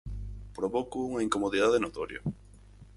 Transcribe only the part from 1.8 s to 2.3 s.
notoria.